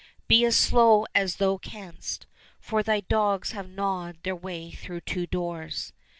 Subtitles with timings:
[0.27, 2.25] Be as slow as thou canst,
[2.59, 5.93] for thy dogs have gnawed their way through two doors."